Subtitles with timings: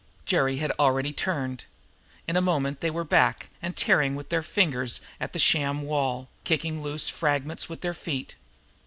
[0.25, 1.65] Jerry had already turned.
[2.27, 6.27] In a moment they were back and tearing with their fingers at the sham wall,
[6.43, 8.33] kicking loose fragments with their feet.